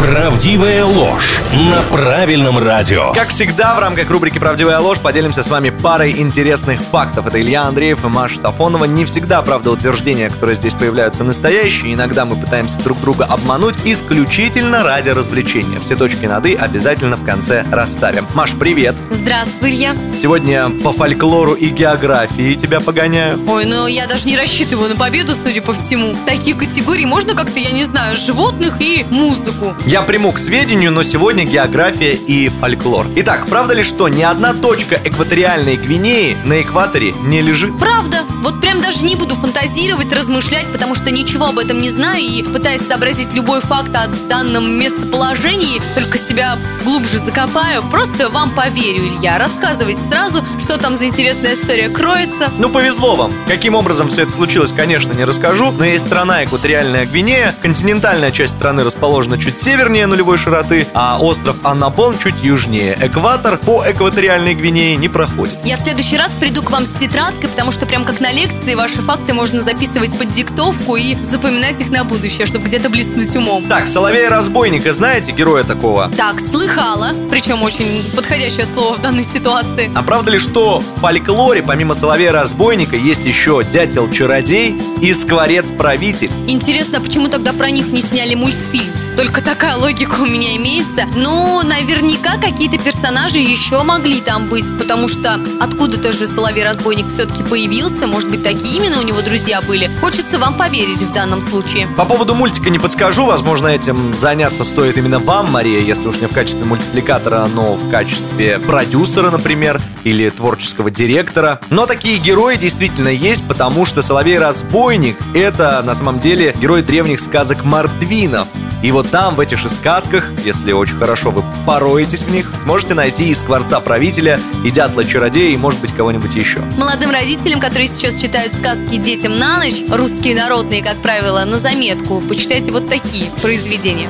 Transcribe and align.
Правдивая 0.00 0.84
ложь 0.84 1.40
на 1.52 1.80
правильном 1.82 2.58
радио. 2.58 3.12
Как 3.12 3.28
всегда, 3.28 3.74
в 3.74 3.78
рамках 3.78 4.10
рубрики 4.10 4.38
«Правдивая 4.38 4.78
ложь» 4.78 4.98
поделимся 4.98 5.42
с 5.42 5.48
вами 5.48 5.70
парой 5.70 6.12
интересных 6.18 6.80
фактов. 6.82 7.26
Это 7.26 7.40
Илья 7.40 7.62
Андреев 7.62 8.04
и 8.04 8.08
Маша 8.08 8.38
Сафонова. 8.38 8.84
Не 8.84 9.06
всегда, 9.06 9.40
правда, 9.42 9.70
утверждения, 9.70 10.28
которые 10.28 10.56
здесь 10.56 10.74
появляются, 10.74 11.24
настоящие. 11.24 11.94
Иногда 11.94 12.24
мы 12.26 12.36
пытаемся 12.36 12.82
друг 12.82 13.00
друга 13.00 13.24
обмануть 13.24 13.76
исключительно 13.84 14.82
ради 14.82 15.08
развлечения. 15.08 15.78
Все 15.78 15.96
точки 15.96 16.26
над 16.26 16.44
«и» 16.46 16.54
обязательно 16.54 17.16
в 17.16 17.24
конце 17.24 17.64
расставим. 17.70 18.26
Маш, 18.34 18.52
привет! 18.52 18.94
Здравствуй, 19.10 19.70
Илья. 19.70 19.96
Сегодня 20.20 20.68
по 20.82 20.92
фольклору 20.92 21.54
и 21.54 21.70
географии 21.70 22.54
тебя 22.54 22.80
погоняю. 22.80 23.40
Ой, 23.48 23.64
ну 23.64 23.86
я 23.86 24.06
даже 24.06 24.26
не 24.26 24.36
рассчитываю 24.36 24.90
на 24.90 24.96
победу, 24.96 25.34
судя 25.34 25.62
по 25.62 25.72
всему. 25.72 26.14
Такие 26.26 26.54
категории 26.54 27.06
можно 27.06 27.34
как-то, 27.34 27.58
я 27.58 27.70
не 27.70 27.84
знаю, 27.84 28.16
животных 28.16 28.80
и 28.80 29.06
музыку. 29.10 29.74
Я 29.86 30.00
приму 30.00 30.32
к 30.32 30.38
сведению, 30.38 30.92
но 30.92 31.02
сегодня 31.02 31.44
география 31.44 32.14
и 32.14 32.48
фольклор. 32.48 33.06
Итак, 33.16 33.46
правда 33.46 33.74
ли, 33.74 33.82
что 33.82 34.08
ни 34.08 34.22
одна 34.22 34.54
точка 34.54 34.98
экваториальной 35.04 35.76
Гвинеи 35.76 36.38
на 36.46 36.62
экваторе 36.62 37.12
не 37.24 37.42
лежит? 37.42 37.78
Правда. 37.78 38.22
Вот 38.42 38.62
прям 38.62 38.80
даже 38.80 39.04
не 39.04 39.14
буду 39.14 39.34
фантазировать, 39.34 40.10
размышлять, 40.12 40.66
потому 40.72 40.94
что 40.94 41.10
ничего 41.10 41.46
об 41.46 41.58
этом 41.58 41.82
не 41.82 41.90
знаю 41.90 42.22
и 42.22 42.42
пытаясь 42.42 42.86
сообразить 42.86 43.34
любой 43.34 43.60
факт 43.60 43.94
о 43.94 44.06
данном 44.28 44.70
местоположении, 44.78 45.82
только 45.94 46.16
себя 46.16 46.58
глубже 46.84 47.18
закопаю. 47.18 47.82
Просто 47.90 48.28
вам 48.28 48.50
поверю, 48.54 49.08
Илья. 49.08 49.38
Рассказывайте 49.38 50.00
сразу, 50.00 50.44
что 50.60 50.78
там 50.78 50.94
за 50.94 51.06
интересная 51.06 51.54
история 51.54 51.88
кроется. 51.88 52.50
Ну, 52.58 52.68
повезло 52.68 53.16
вам. 53.16 53.32
Каким 53.48 53.74
образом 53.74 54.08
все 54.08 54.22
это 54.22 54.32
случилось, 54.32 54.72
конечно, 54.72 55.12
не 55.12 55.24
расскажу, 55.24 55.72
но 55.72 55.84
есть 55.84 56.06
страна 56.06 56.44
Экваториальная 56.44 57.06
Гвинея. 57.06 57.54
Континентальная 57.62 58.30
часть 58.30 58.54
страны 58.54 58.84
расположена 58.84 59.38
чуть 59.38 59.58
севернее 59.58 60.06
нулевой 60.06 60.36
широты, 60.36 60.86
а 60.94 61.18
остров 61.18 61.56
Аннапон 61.64 62.18
чуть 62.18 62.42
южнее. 62.42 62.96
Экватор 63.00 63.56
по 63.56 63.82
Экваториальной 63.86 64.54
Гвинее 64.54 64.96
не 64.96 65.08
проходит. 65.08 65.54
Я 65.64 65.76
в 65.76 65.80
следующий 65.80 66.16
раз 66.18 66.32
приду 66.38 66.62
к 66.62 66.70
вам 66.70 66.84
с 66.84 66.90
тетрадкой, 66.92 67.48
потому 67.48 67.72
что 67.72 67.86
прям 67.86 68.04
как 68.04 68.20
на 68.20 68.30
лекции 68.32 68.74
ваши 68.74 69.00
факты 69.00 69.32
можно 69.32 69.60
записывать 69.60 70.16
под 70.18 70.30
диктовку 70.30 70.96
и 70.96 71.16
запоминать 71.22 71.80
их 71.80 71.90
на 71.90 72.04
будущее, 72.04 72.46
чтобы 72.46 72.66
где-то 72.66 72.90
блеснуть 72.90 73.34
умом. 73.36 73.64
Так, 73.68 73.88
Соловей-разбойника, 73.88 74.92
знаете 74.92 75.32
героя 75.32 75.64
такого? 75.64 76.10
Так, 76.16 76.40
слыхала, 76.74 77.14
причем 77.30 77.62
очень 77.62 78.02
подходящее 78.16 78.66
слово 78.66 78.94
в 78.94 79.02
данной 79.02 79.24
ситуации. 79.24 79.90
А 79.94 80.02
правда 80.02 80.32
ли, 80.32 80.38
что 80.38 80.80
в 80.80 81.00
фольклоре 81.00 81.62
помимо 81.62 81.94
Соловея-разбойника 81.94 82.96
есть 82.96 83.24
еще 83.24 83.62
Дятел-чародей 83.64 84.76
и 85.00 85.12
Скворец-правитель? 85.12 86.30
Интересно, 86.48 86.98
а 86.98 87.00
почему 87.00 87.28
тогда 87.28 87.52
про 87.52 87.70
них 87.70 87.88
не 87.88 88.00
сняли 88.00 88.34
мультфильм? 88.34 89.03
Только 89.16 89.42
такая 89.42 89.76
логика 89.76 90.20
у 90.20 90.26
меня 90.26 90.56
имеется. 90.56 91.04
Ну, 91.14 91.62
наверняка 91.62 92.36
какие-то 92.36 92.78
персонажи 92.78 93.38
еще 93.38 93.82
могли 93.84 94.20
там 94.20 94.46
быть, 94.46 94.64
потому 94.76 95.06
что 95.06 95.40
откуда-то 95.60 96.12
же 96.12 96.26
Соловей-разбойник 96.26 97.08
все-таки 97.08 97.44
появился. 97.44 98.08
Может 98.08 98.28
быть, 98.28 98.42
такие 98.42 98.76
именно 98.76 98.98
у 98.98 99.02
него 99.02 99.22
друзья 99.22 99.60
были. 99.62 99.88
Хочется 100.00 100.38
вам 100.40 100.56
поверить 100.56 100.98
в 101.02 101.12
данном 101.12 101.40
случае. 101.40 101.86
По 101.96 102.04
поводу 102.04 102.34
мультика 102.34 102.70
не 102.70 102.80
подскажу, 102.80 103.26
возможно, 103.26 103.68
этим 103.68 104.14
заняться 104.14 104.64
стоит 104.64 104.98
именно 104.98 105.20
вам, 105.20 105.52
Мария, 105.52 105.80
если 105.80 106.08
уж 106.08 106.18
не 106.18 106.26
в 106.26 106.32
качестве 106.32 106.64
мультипликатора, 106.64 107.48
но 107.54 107.74
в 107.74 107.90
качестве 107.90 108.58
продюсера, 108.58 109.30
например, 109.30 109.80
или 110.02 110.28
творческого 110.28 110.90
директора. 110.90 111.60
Но 111.70 111.86
такие 111.86 112.18
герои 112.18 112.56
действительно 112.56 113.08
есть, 113.08 113.46
потому 113.46 113.84
что 113.84 114.02
Соловей-разбойник— 114.02 115.16
это, 115.34 115.82
на 115.84 115.94
самом 115.94 116.18
деле, 116.18 116.54
герой 116.60 116.82
древних 116.82 117.20
сказок 117.20 117.64
Мордвинов. 117.64 118.48
И 118.84 118.92
вот 118.92 119.10
там, 119.10 119.34
в 119.34 119.40
этих 119.40 119.58
же 119.58 119.70
сказках, 119.70 120.30
если 120.44 120.72
очень 120.72 120.96
хорошо 120.96 121.30
вы 121.30 121.42
пороетесь 121.66 122.20
в 122.20 122.30
них, 122.30 122.50
сможете 122.64 122.92
найти 122.92 123.30
и 123.30 123.32
скворца 123.32 123.80
правителя, 123.80 124.38
и 124.62 124.70
дятла-чародея, 124.70 125.54
и, 125.54 125.56
может 125.56 125.80
быть, 125.80 125.94
кого-нибудь 125.94 126.34
еще. 126.34 126.60
Молодым 126.76 127.10
родителям, 127.10 127.60
которые 127.60 127.86
сейчас 127.86 128.20
читают 128.20 128.52
сказки 128.52 128.98
детям 128.98 129.38
на 129.38 129.56
ночь, 129.56 129.82
русские 129.90 130.34
народные, 130.34 130.84
как 130.84 130.98
правило, 130.98 131.42
на 131.46 131.56
заметку, 131.56 132.20
почитайте 132.20 132.72
вот 132.72 132.86
такие 132.86 133.30
произведения. 133.40 134.08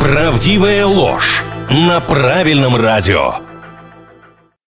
Правдивая 0.00 0.86
ложь 0.86 1.44
на 1.68 2.00
правильном 2.00 2.76
радио. 2.76 3.51